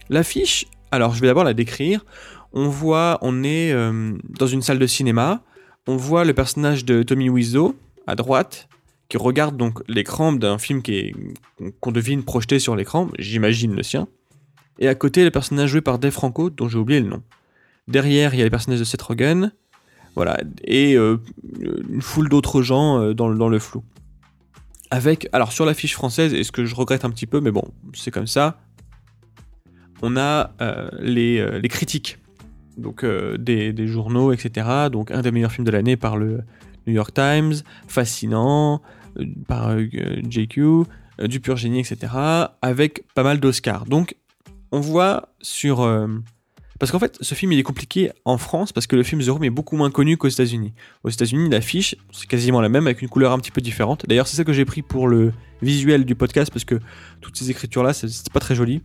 L'affiche, 0.10 0.68
alors 0.92 1.14
je 1.14 1.20
vais 1.20 1.28
d'abord 1.28 1.44
la 1.44 1.54
décrire. 1.54 2.06
On 2.54 2.70
voit, 2.70 3.18
on 3.22 3.44
est 3.44 3.74
dans 3.74 4.48
une 4.48 4.62
salle 4.62 4.80
de 4.80 4.88
cinéma. 4.88 5.42
On 5.86 5.98
voit 5.98 6.24
le 6.24 6.34
personnage 6.34 6.86
de 6.86 7.04
Tommy 7.04 7.30
Wiseau 7.30 7.76
à 8.08 8.16
droite 8.16 8.70
regarde 9.18 9.58
donc 9.58 9.82
l'écran 9.88 10.34
d'un 10.34 10.58
film 10.58 10.82
qu'on 11.80 11.92
devine 11.92 12.24
projeté 12.24 12.60
sur 12.60 12.76
l'écran, 12.76 13.10
j'imagine 13.20 13.76
le 13.76 13.84
sien. 13.84 14.08
Et 14.80 14.88
à 14.88 14.96
côté, 14.96 15.24
le 15.24 15.32
personnage 15.32 15.70
joué 15.70 15.82
par 15.82 16.00
Dave 16.00 16.12
Franco, 16.12 16.50
dont 16.50 16.68
j'ai 16.68 16.78
oublié 16.78 17.00
le 17.00 17.08
nom. 17.08 17.24
Derrière, 17.88 18.34
il 18.34 18.38
y 18.38 18.42
a 18.42 18.44
les 18.44 18.50
personnages 18.50 18.80
de 18.80 18.84
Seth 18.84 19.02
Rogen, 19.02 19.52
voilà, 20.16 20.40
et 20.64 20.96
euh, 20.96 21.18
une 21.90 22.02
foule 22.02 22.30
d'autres 22.30 22.62
gens 22.62 23.00
euh, 23.00 23.14
dans, 23.14 23.28
le 23.28 23.60
flou. 23.60 23.84
Avec, 24.90 25.28
alors 25.34 25.52
sur 25.52 25.66
l'affiche 25.66 25.94
française, 25.94 26.34
et 26.34 26.44
ce 26.44 26.52
que 26.52 26.66
je 26.66 26.76
regrette 26.76 27.06
un 27.06 27.10
petit 27.10 27.28
peu, 27.28 27.42
mais 27.42 27.52
bon, 27.52 27.64
c'est 27.94 28.12
comme 28.12 28.28
ça, 28.28 28.60
on 30.02 30.18
a 30.18 30.54
euh, 30.62 30.90
les, 31.00 31.60
les, 31.60 31.70
critiques, 31.70 32.18
donc 32.78 33.06
des, 33.06 33.72
des, 33.72 33.88
journaux, 33.88 34.32
etc. 34.32 34.90
Donc 34.92 35.12
un 35.12 35.22
des 35.22 35.32
meilleurs 35.32 35.52
films 35.52 35.66
de 35.66 35.72
l'année 35.72 35.96
par 35.96 36.18
le 36.18 36.42
New 36.88 36.94
York 36.94 37.14
Times, 37.14 37.56
fascinant, 37.88 38.82
euh, 39.20 39.26
par 39.48 39.70
euh, 39.70 39.88
JQ, 40.30 40.62
euh, 40.62 40.84
du 41.28 41.40
pur 41.40 41.58
génie, 41.58 41.80
etc. 41.80 42.14
Avec 42.62 43.04
pas 43.14 43.24
mal 43.24 43.40
d'Oscars. 43.40 43.86
Donc, 43.86 44.16
on 44.72 44.80
voit 44.80 45.30
sur. 45.42 45.88
Parce 46.78 46.92
qu'en 46.92 47.00
fait, 47.00 47.18
ce 47.22 47.36
film 47.36 47.54
il 47.54 47.60
est 47.60 47.64
compliqué 47.64 48.12
en 48.26 48.38
France 48.38 48.74
parce 48.74 48.86
que 48.86 48.98
le 48.98 49.04
film 49.04 49.22
The 49.22 49.30
Room 49.30 49.46
est 49.46 49.50
beaucoup 49.50 49.78
moins 49.78 49.90
connu 49.90 50.18
qu'aux 50.18 50.28
États-Unis. 50.28 50.74
Aux 51.06 51.10
États-Unis, 51.10 51.50
l'affiche, 51.50 51.96
c'est 52.12 52.28
quasiment 52.28 52.60
la 52.60 52.68
même 52.68 52.86
avec 52.86 53.02
une 53.02 53.08
couleur 53.08 53.32
un 53.32 53.40
petit 53.40 53.52
peu 53.52 53.62
différente. 53.62 54.06
D'ailleurs, 54.08 54.28
c'est 54.28 54.36
ça 54.36 54.44
que 54.44 54.52
j'ai 54.52 54.66
pris 54.66 54.82
pour 54.82 55.08
le 55.08 55.32
visuel 55.62 56.04
du 56.04 56.16
podcast 56.16 56.52
parce 56.52 56.66
que 56.66 56.76
toutes 57.22 57.38
ces 57.38 57.50
écritures-là, 57.50 57.94
c'est 57.94 58.30
pas 58.34 58.42
très 58.42 58.56
joli. 58.56 58.82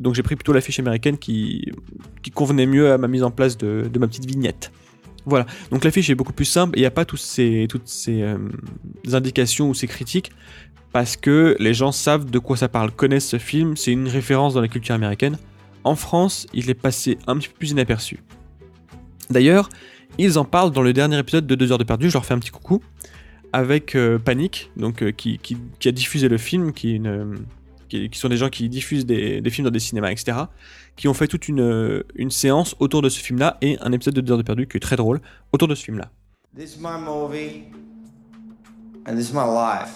Donc 0.00 0.14
j'ai 0.14 0.22
pris 0.22 0.36
plutôt 0.36 0.54
l'affiche 0.54 0.78
américaine 0.78 1.18
qui, 1.18 1.70
qui 2.22 2.30
convenait 2.30 2.66
mieux 2.66 2.90
à 2.90 2.98
ma 2.98 3.08
mise 3.08 3.22
en 3.22 3.30
place 3.30 3.58
de, 3.58 3.88
de 3.92 3.98
ma 3.98 4.08
petite 4.08 4.24
vignette. 4.24 4.72
Voilà, 5.26 5.46
donc 5.70 5.84
l'affiche 5.84 6.10
est 6.10 6.14
beaucoup 6.14 6.32
plus 6.32 6.44
simple, 6.44 6.78
il 6.78 6.80
n'y 6.80 6.86
a 6.86 6.90
pas 6.90 7.04
ces, 7.16 7.66
toutes 7.68 7.88
ces 7.88 8.22
euh, 8.22 8.36
indications 9.12 9.68
ou 9.68 9.74
ces 9.74 9.86
critiques, 9.86 10.32
parce 10.92 11.16
que 11.16 11.56
les 11.58 11.72
gens 11.72 11.92
savent 11.92 12.30
de 12.30 12.38
quoi 12.38 12.56
ça 12.56 12.68
parle, 12.68 12.90
connaissent 12.90 13.28
ce 13.28 13.38
film, 13.38 13.76
c'est 13.76 13.92
une 13.92 14.08
référence 14.08 14.54
dans 14.54 14.60
la 14.60 14.68
culture 14.68 14.94
américaine. 14.94 15.38
En 15.82 15.96
France, 15.96 16.46
il 16.52 16.70
est 16.70 16.74
passé 16.74 17.18
un 17.26 17.36
petit 17.36 17.48
peu 17.48 17.54
plus 17.58 17.70
inaperçu. 17.70 18.22
D'ailleurs, 19.30 19.68
ils 20.18 20.38
en 20.38 20.44
parlent 20.44 20.70
dans 20.70 20.82
le 20.82 20.92
dernier 20.92 21.18
épisode 21.18 21.46
de 21.46 21.54
2 21.54 21.72
heures 21.72 21.78
de 21.78 21.84
perdu, 21.84 22.08
je 22.08 22.14
leur 22.14 22.24
fais 22.24 22.34
un 22.34 22.38
petit 22.38 22.50
coucou. 22.50 22.80
avec 23.52 23.94
euh, 23.94 24.18
Panic, 24.18 24.70
donc 24.76 25.02
euh, 25.02 25.12
qui, 25.12 25.38
qui, 25.38 25.56
qui 25.78 25.88
a 25.88 25.92
diffusé 25.92 26.28
le 26.28 26.38
film, 26.38 26.72
qui, 26.72 26.90
est 26.90 26.96
une, 26.96 27.06
euh, 27.06 27.34
qui, 27.94 28.10
qui 28.10 28.18
sont 28.18 28.28
des 28.28 28.36
gens 28.36 28.48
qui 28.48 28.68
diffusent 28.68 29.06
des, 29.06 29.40
des 29.40 29.50
films 29.50 29.64
dans 29.64 29.70
des 29.70 29.78
cinémas, 29.78 30.10
etc. 30.10 30.38
Qui 30.96 31.08
ont 31.08 31.14
fait 31.14 31.28
toute 31.28 31.48
une, 31.48 32.02
une 32.14 32.30
séance 32.30 32.74
autour 32.80 33.02
de 33.02 33.08
ce 33.08 33.20
film-là 33.20 33.56
et 33.62 33.78
un 33.80 33.92
épisode 33.92 34.14
de 34.14 34.20
2 34.20 34.32
heures 34.32 34.38
de 34.38 34.42
perdu 34.42 34.66
qui 34.66 34.76
est 34.76 34.80
très 34.80 34.96
drôle 34.96 35.20
autour 35.52 35.68
de 35.68 35.74
ce 35.74 35.84
film-là. 35.84 36.10
This 36.56 36.76
is 36.76 36.78
my 36.80 36.98
movie, 36.98 37.64
and 39.06 39.16
this 39.16 39.30
is 39.30 39.32
my 39.32 39.44
life. 39.44 39.90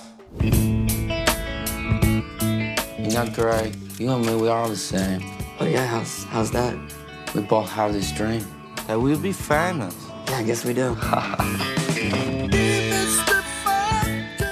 Know, 3.11 3.25
Greg, 3.35 3.75
you 3.99 4.11
and 4.11 4.27
me, 4.27 4.35
we 4.35 4.49
are 4.49 4.69
the 4.69 4.77
same. 4.77 5.23
Oh 5.61 5.65
yeah, 5.65 5.87
how's 5.87 6.25
how's 6.31 6.51
that? 6.51 6.75
We 7.35 7.41
both 7.41 7.71
have 7.71 7.93
this 7.93 8.13
dream. 8.13 8.45
That 8.87 9.01
we'll 9.01 9.19
be 9.19 9.33
famous. 9.33 9.95
Yeah, 10.29 10.39
I 10.39 10.43
guess 10.43 10.65
we 10.65 10.75
do. 10.75 10.97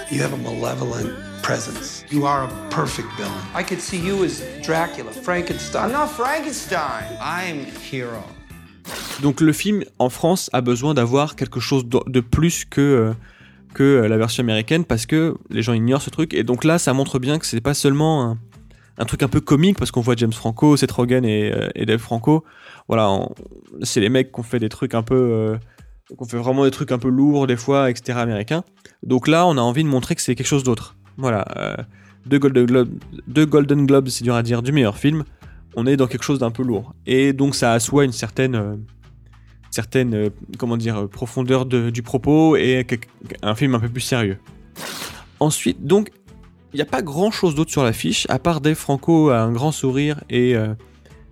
You 0.08 0.22
have 0.22 0.32
a 0.32 0.38
malevolent 0.38 1.12
presence. 1.42 1.95
You 2.12 2.24
are 2.26 2.44
a 2.44 2.48
perfect 2.70 3.08
villain. 3.16 3.32
I 3.54 3.64
could 3.64 3.80
see 3.80 3.98
you 3.98 4.24
as 4.24 4.42
Dracula, 4.62 5.10
I'm 5.10 5.22
Frankenstein. 5.22 5.90
not 5.92 6.08
Frankenstein. 6.08 7.04
I'm 7.20 7.66
hero. 7.92 8.22
Donc 9.22 9.40
le 9.40 9.52
film 9.52 9.82
en 9.98 10.08
France 10.10 10.48
a 10.52 10.60
besoin 10.60 10.94
d'avoir 10.94 11.34
quelque 11.34 11.58
chose 11.58 11.84
de 11.86 12.20
plus 12.20 12.64
que, 12.64 12.80
euh, 12.80 13.12
que 13.74 13.82
euh, 13.82 14.08
la 14.08 14.16
version 14.16 14.42
américaine 14.42 14.84
parce 14.84 15.06
que 15.06 15.34
les 15.50 15.62
gens 15.62 15.72
ignorent 15.72 16.02
ce 16.02 16.10
truc. 16.10 16.32
Et 16.34 16.44
donc 16.44 16.62
là, 16.64 16.78
ça 16.78 16.92
montre 16.92 17.18
bien 17.18 17.38
que 17.40 17.46
c'est 17.46 17.60
pas 17.60 17.74
seulement 17.74 18.30
un, 18.30 18.38
un 18.98 19.04
truc 19.04 19.24
un 19.24 19.28
peu 19.28 19.40
comique 19.40 19.76
parce 19.76 19.90
qu'on 19.90 20.00
voit 20.02 20.14
James 20.16 20.32
Franco, 20.32 20.76
Seth 20.76 20.92
Rogen 20.92 21.24
et, 21.24 21.52
euh, 21.52 21.68
et 21.74 21.86
Dave 21.86 21.98
Franco. 21.98 22.44
Voilà, 22.88 23.18
c'est 23.82 24.00
les 24.00 24.08
mecs 24.10 24.30
qui 24.30 24.38
ont 24.38 24.44
fait 24.44 24.60
des 24.60 24.68
trucs 24.68 24.94
un 24.94 25.02
peu. 25.02 25.16
euh, 25.16 25.56
qui 26.08 26.14
ont 26.16 26.24
fait 26.24 26.36
vraiment 26.38 26.62
des 26.64 26.70
trucs 26.70 26.92
un 26.92 26.98
peu 27.00 27.08
lourds 27.08 27.48
des 27.48 27.56
fois, 27.56 27.90
etc. 27.90 28.16
américains. 28.20 28.62
Donc 29.02 29.26
là, 29.26 29.44
on 29.48 29.56
a 29.58 29.60
envie 29.60 29.82
de 29.82 29.88
montrer 29.88 30.14
que 30.14 30.22
c'est 30.22 30.36
quelque 30.36 30.46
chose 30.46 30.62
d'autre. 30.62 30.94
Voilà. 31.18 31.44
euh, 31.56 31.76
deux 32.26 32.38
Golden 33.46 33.86
Globes, 33.86 34.08
c'est 34.08 34.24
dur 34.24 34.34
à 34.34 34.42
dire, 34.42 34.62
du 34.62 34.72
meilleur 34.72 34.98
film. 34.98 35.24
On 35.76 35.86
est 35.86 35.96
dans 35.96 36.06
quelque 36.06 36.24
chose 36.24 36.38
d'un 36.38 36.50
peu 36.50 36.62
lourd. 36.62 36.94
Et 37.06 37.32
donc 37.32 37.54
ça 37.54 37.72
assoit 37.72 38.04
une 38.04 38.12
certaine. 38.12 38.54
euh, 38.54 38.74
certaine 39.70 40.14
euh, 40.14 40.30
comment 40.58 40.76
dire 40.78 41.06
profondeur 41.08 41.66
de- 41.66 41.90
du 41.90 42.02
propos 42.02 42.56
et 42.56 42.86
un 43.42 43.54
film 43.54 43.74
un 43.74 43.80
peu 43.80 43.88
plus 43.88 44.00
sérieux. 44.00 44.38
Ensuite, 45.38 45.84
donc 45.86 46.10
il 46.72 46.76
n'y 46.76 46.82
a 46.82 46.86
pas 46.86 47.02
grand 47.02 47.30
chose 47.30 47.54
d'autre 47.54 47.70
sur 47.70 47.84
l'affiche 47.84 48.26
à 48.30 48.38
part 48.38 48.60
Dave 48.60 48.74
Franco 48.76 49.28
a 49.30 49.40
un 49.40 49.52
grand 49.52 49.72
sourire 49.72 50.22
et 50.30 50.54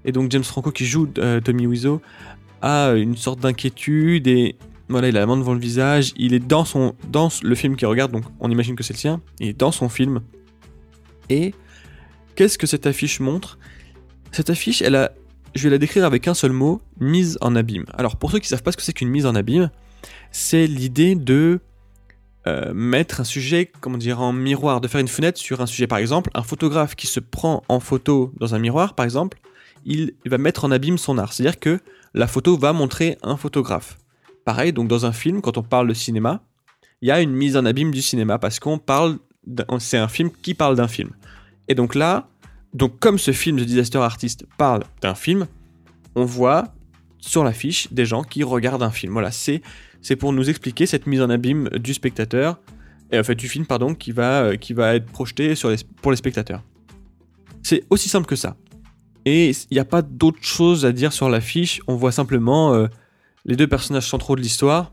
et 0.05 0.12
donc 0.12 0.31
James 0.31 0.45
Franco 0.45 0.71
qui 0.73 0.85
joue 0.85 1.07
Tommy 1.45 1.67
Wiseau 1.67 2.00
a 2.62 2.93
une 2.93 3.17
sorte 3.17 3.41
d'inquiétude 3.41 4.26
et 4.26 4.57
voilà 4.88 5.09
il 5.09 5.17
a 5.17 5.21
la 5.21 5.26
main 5.26 5.37
devant 5.37 5.55
le 5.55 5.61
visage 5.61 6.12
il 6.17 6.35
est 6.35 6.47
dans 6.47 6.64
son 6.64 6.95
dans 7.09 7.29
le 7.43 7.55
film 7.55 7.76
qu'il 7.76 7.87
regarde 7.87 8.12
donc 8.12 8.25
on 8.41 8.50
imagine 8.50 8.76
que 8.76 8.83
c'est 8.83 8.93
le 8.93 8.99
sien 8.99 9.21
il 9.41 9.49
est 9.49 9.59
dans 9.59 9.73
son 9.73 9.88
film 9.88 10.21
et 11.31 11.55
qu'est-ce 12.35 12.59
que 12.59 12.67
cette 12.67 12.87
affiche 12.87 13.21
montre? 13.21 13.59
Cette 14.33 14.50
affiche 14.50 14.83
elle 14.83 14.97
a 14.97 15.12
je 15.55 15.62
vais 15.62 15.71
la 15.71 15.79
décrire 15.79 16.05
avec 16.05 16.26
un 16.26 16.35
seul 16.35 16.50
mot, 16.50 16.83
mise 16.99 17.38
en 17.41 17.55
abîme. 17.55 17.85
Alors 17.97 18.17
pour 18.17 18.33
ceux 18.33 18.41
qui 18.41 18.49
savent 18.49 18.64
pas 18.64 18.73
ce 18.73 18.76
que 18.76 18.83
c'est 18.83 18.93
qu'une 18.93 19.09
mise 19.09 19.25
en 19.25 19.37
abîme, 19.37 19.71
c'est 20.33 20.67
l'idée 20.67 21.14
de 21.14 21.61
euh, 22.49 22.75
mettre 22.75 23.21
un 23.21 23.25
sujet, 23.25 23.71
comment 23.81 23.97
dire, 23.97 24.21
en 24.21 24.33
miroir, 24.33 24.81
de 24.81 24.88
faire 24.88 25.00
une 25.00 25.07
fenêtre 25.07 25.38
sur 25.38 25.61
un 25.61 25.67
sujet. 25.67 25.87
Par 25.87 25.99
exemple, 25.99 26.31
un 26.35 26.43
photographe 26.43 26.97
qui 26.97 27.07
se 27.07 27.21
prend 27.21 27.62
en 27.69 27.79
photo 27.79 28.33
dans 28.41 28.57
un 28.57 28.59
miroir, 28.59 28.97
par 28.97 29.05
exemple, 29.05 29.38
il 29.87 30.14
va 30.26 30.38
mettre 30.38 30.64
en 30.64 30.73
abîme 30.73 30.99
son 30.99 31.19
art. 31.19 31.33
C'est-à-dire 31.33 31.61
que 31.61 31.79
la 32.14 32.26
photo 32.26 32.59
va 32.59 32.73
montrer 32.73 33.17
un 33.23 33.37
photographe. 33.37 33.97
Pareil, 34.44 34.72
donc 34.72 34.88
dans 34.88 35.06
un 35.06 35.12
film, 35.12 35.40
quand 35.40 35.56
on 35.56 35.62
parle 35.62 35.88
de 35.88 35.94
cinéma, 35.94 36.42
il 37.00 37.08
y 37.08 37.10
a 37.10 37.20
une 37.20 37.32
mise 37.32 37.56
en 37.56 37.64
abîme 37.64 37.90
du 37.90 38.02
cinéma 38.02 38.38
parce 38.38 38.58
qu'on 38.58 38.78
parle, 38.78 39.18
c'est 39.78 39.98
un 39.98 40.08
film 40.08 40.30
qui 40.30 40.54
parle 40.54 40.76
d'un 40.76 40.88
film. 40.88 41.10
Et 41.68 41.74
donc 41.74 41.94
là, 41.94 42.28
donc 42.72 42.98
comme 42.98 43.18
ce 43.18 43.32
film 43.32 43.58
de 43.58 43.64
Disaster 43.64 43.98
Artist 43.98 44.46
parle 44.58 44.84
d'un 45.00 45.14
film, 45.14 45.46
on 46.14 46.24
voit 46.24 46.74
sur 47.18 47.44
l'affiche 47.44 47.92
des 47.92 48.04
gens 48.04 48.22
qui 48.22 48.42
regardent 48.42 48.82
un 48.82 48.90
film. 48.90 49.12
Voilà, 49.12 49.30
c'est 49.30 49.62
c'est 50.02 50.16
pour 50.16 50.34
nous 50.34 50.50
expliquer 50.50 50.84
cette 50.84 51.06
mise 51.06 51.22
en 51.22 51.30
abîme 51.30 51.70
du 51.70 51.94
spectateur, 51.94 52.60
et 53.10 53.18
en 53.18 53.24
fait 53.24 53.34
du 53.34 53.48
film 53.48 53.64
pardon, 53.64 53.94
qui 53.94 54.12
va 54.12 54.42
euh, 54.42 54.56
qui 54.56 54.74
va 54.74 54.94
être 54.94 55.06
projeté 55.06 55.54
sur 55.54 55.70
les, 55.70 55.76
pour 56.02 56.10
les 56.10 56.16
spectateurs. 56.16 56.62
C'est 57.62 57.84
aussi 57.88 58.10
simple 58.10 58.26
que 58.26 58.36
ça. 58.36 58.56
Et 59.24 59.50
il 59.50 59.74
n'y 59.74 59.78
a 59.78 59.86
pas 59.86 60.02
d'autre 60.02 60.42
chose 60.42 60.84
à 60.84 60.92
dire 60.92 61.12
sur 61.12 61.30
l'affiche. 61.30 61.80
On 61.86 61.96
voit 61.96 62.12
simplement 62.12 62.74
euh, 62.74 62.88
les 63.44 63.56
deux 63.56 63.66
personnages 63.66 64.08
centraux 64.08 64.36
de 64.36 64.40
l'histoire. 64.40 64.92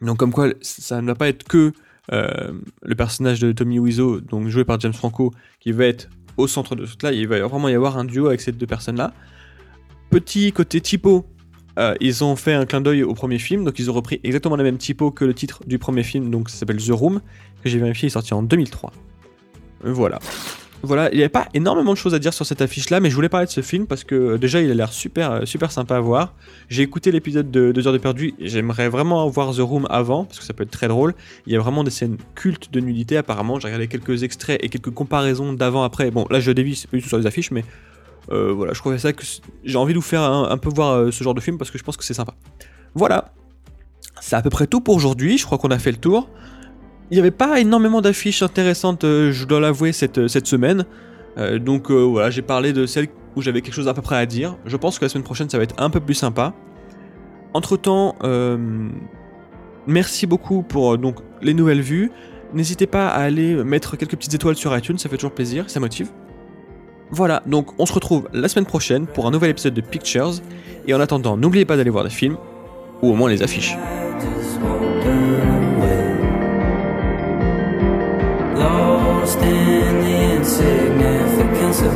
Donc 0.00 0.18
comme 0.18 0.32
quoi 0.32 0.48
ça 0.60 1.00
ne 1.00 1.06
va 1.06 1.14
pas 1.14 1.28
être 1.28 1.44
que 1.44 1.72
euh, 2.12 2.52
le 2.82 2.94
personnage 2.94 3.40
de 3.40 3.52
Tommy 3.52 3.78
Wiseau, 3.78 4.20
donc 4.20 4.48
joué 4.48 4.64
par 4.64 4.78
James 4.80 4.92
Franco, 4.92 5.32
qui 5.60 5.72
va 5.72 5.86
être 5.86 6.08
au 6.36 6.46
centre 6.46 6.74
de 6.74 6.84
tout 6.84 6.96
là. 7.02 7.12
Il 7.12 7.28
va 7.28 7.40
vraiment 7.46 7.68
y 7.68 7.74
avoir 7.74 7.96
un 7.98 8.04
duo 8.04 8.26
avec 8.26 8.40
ces 8.40 8.52
deux 8.52 8.66
personnes-là. 8.66 9.14
Petit 10.10 10.52
côté 10.52 10.80
typo, 10.80 11.26
euh, 11.78 11.94
ils 12.00 12.22
ont 12.22 12.36
fait 12.36 12.52
un 12.52 12.66
clin 12.66 12.80
d'œil 12.80 13.02
au 13.02 13.14
premier 13.14 13.38
film, 13.38 13.64
donc 13.64 13.78
ils 13.78 13.90
ont 13.90 13.94
repris 13.94 14.20
exactement 14.22 14.56
la 14.56 14.62
même 14.62 14.78
typo 14.78 15.10
que 15.10 15.24
le 15.24 15.34
titre 15.34 15.62
du 15.66 15.78
premier 15.78 16.02
film, 16.02 16.30
donc 16.30 16.50
ça 16.50 16.56
s'appelle 16.56 16.82
The 16.82 16.90
Room, 16.90 17.20
que 17.62 17.70
j'ai 17.70 17.78
vérifié, 17.78 18.06
il 18.06 18.10
est 18.10 18.10
sorti 18.10 18.34
en 18.34 18.42
2003. 18.42 18.92
Euh, 19.84 19.92
Voilà. 19.92 20.18
Voilà, 20.84 21.10
il 21.10 21.16
n'y 21.16 21.22
avait 21.22 21.30
pas 21.30 21.48
énormément 21.54 21.92
de 21.92 21.98
choses 21.98 22.14
à 22.14 22.18
dire 22.18 22.34
sur 22.34 22.44
cette 22.44 22.60
affiche-là, 22.60 23.00
mais 23.00 23.08
je 23.08 23.14
voulais 23.14 23.30
parler 23.30 23.46
de 23.46 23.50
ce 23.50 23.62
film 23.62 23.86
parce 23.86 24.04
que 24.04 24.36
déjà 24.36 24.60
il 24.60 24.70
a 24.70 24.74
l'air 24.74 24.92
super, 24.92 25.32
euh, 25.32 25.44
super 25.46 25.72
sympa 25.72 25.96
à 25.96 26.00
voir. 26.00 26.34
J'ai 26.68 26.82
écouté 26.82 27.10
l'épisode 27.10 27.50
de 27.50 27.72
2 27.72 27.86
heures 27.86 27.92
de 27.92 27.98
perdu, 27.98 28.34
j'aimerais 28.38 28.88
vraiment 28.88 29.26
voir 29.28 29.54
The 29.54 29.60
Room 29.60 29.86
avant, 29.88 30.24
parce 30.24 30.38
que 30.38 30.44
ça 30.44 30.52
peut 30.52 30.64
être 30.64 30.70
très 30.70 30.88
drôle. 30.88 31.14
Il 31.46 31.52
y 31.52 31.56
a 31.56 31.58
vraiment 31.58 31.84
des 31.84 31.90
scènes 31.90 32.18
cultes 32.34 32.72
de 32.72 32.80
nudité 32.80 33.16
apparemment, 33.16 33.58
j'ai 33.58 33.68
regardé 33.68 33.88
quelques 33.88 34.22
extraits 34.22 34.62
et 34.62 34.68
quelques 34.68 34.90
comparaisons 34.90 35.54
d'avant-après. 35.54 36.10
Bon, 36.10 36.26
là 36.30 36.40
je 36.40 36.50
dévie, 36.50 36.76
c'est 36.76 36.90
pas 36.90 36.98
du 36.98 37.02
tout 37.02 37.08
sur 37.08 37.18
les 37.18 37.26
affiches, 37.26 37.50
mais 37.50 37.64
euh, 38.30 38.52
voilà, 38.52 38.74
je 38.74 38.78
trouvais 38.78 38.98
ça 38.98 39.12
que 39.12 39.24
j'ai 39.64 39.78
envie 39.78 39.94
de 39.94 39.98
vous 39.98 40.04
faire 40.04 40.22
un, 40.22 40.50
un 40.50 40.58
peu 40.58 40.68
voir 40.68 40.92
euh, 40.92 41.10
ce 41.10 41.24
genre 41.24 41.34
de 41.34 41.40
film 41.40 41.56
parce 41.56 41.70
que 41.70 41.78
je 41.78 41.82
pense 41.82 41.96
que 41.96 42.04
c'est 42.04 42.14
sympa. 42.14 42.34
Voilà, 42.94 43.32
c'est 44.20 44.36
à 44.36 44.42
peu 44.42 44.50
près 44.50 44.66
tout 44.66 44.80
pour 44.80 44.94
aujourd'hui, 44.94 45.38
je 45.38 45.46
crois 45.46 45.58
qu'on 45.58 45.70
a 45.70 45.78
fait 45.78 45.92
le 45.92 45.98
tour. 45.98 46.28
Il 47.10 47.14
n'y 47.14 47.20
avait 47.20 47.30
pas 47.30 47.60
énormément 47.60 48.00
d'affiches 48.00 48.42
intéressantes, 48.42 49.04
euh, 49.04 49.30
je 49.30 49.44
dois 49.44 49.60
l'avouer, 49.60 49.92
cette, 49.92 50.18
euh, 50.18 50.28
semaine. 50.28 50.86
Euh, 51.36 51.58
donc 51.58 51.90
voilà, 51.90 52.30
j'ai 52.30 52.42
parlé 52.42 52.72
de 52.72 52.86
celles 52.86 53.08
où 53.36 53.42
j'avais 53.42 53.60
quelque 53.60 53.74
chose 53.74 53.88
à 53.88 53.94
peu 53.94 54.02
près 54.02 54.16
à 54.16 54.26
dire. 54.26 54.56
Je 54.64 54.76
pense 54.76 54.98
que 54.98 55.04
la 55.04 55.08
semaine 55.08 55.24
prochaine, 55.24 55.50
ça 55.50 55.58
va 55.58 55.64
être 55.64 55.74
un 55.78 55.90
peu 55.90 56.00
plus 56.00 56.14
sympa. 56.14 56.54
Entre-temps, 57.52 58.16
merci 59.86 60.26
beaucoup 60.26 60.62
pour 60.62 60.98
donc, 60.98 61.16
les 61.42 61.54
nouvelles 61.54 61.80
vues. 61.80 62.10
N'hésitez 62.52 62.86
pas 62.86 63.08
à 63.08 63.22
aller 63.22 63.54
mettre 63.64 63.96
quelques 63.96 64.16
petites 64.16 64.34
étoiles 64.34 64.56
sur 64.56 64.76
iTunes, 64.76 64.98
ça 64.98 65.08
fait 65.08 65.16
toujours 65.16 65.32
plaisir, 65.32 65.68
ça 65.68 65.80
motive. 65.80 66.08
Voilà, 67.10 67.42
donc 67.46 67.78
on 67.78 67.86
se 67.86 67.92
retrouve 67.92 68.28
la 68.32 68.48
semaine 68.48 68.66
prochaine 68.66 69.06
pour 69.06 69.26
un 69.26 69.30
nouvel 69.30 69.50
épisode 69.50 69.74
de 69.74 69.80
Pictures. 69.80 70.34
Et 70.86 70.94
en 70.94 71.00
attendant, 71.00 71.36
n'oubliez 71.36 71.64
pas 71.64 71.76
d'aller 71.76 71.90
voir 71.90 72.04
des 72.04 72.10
films, 72.10 72.36
ou 73.02 73.10
au 73.10 73.14
moins 73.14 73.28
les 73.28 73.42
affiches. 73.42 73.76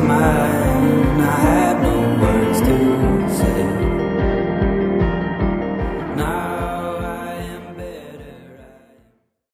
my 0.09 0.68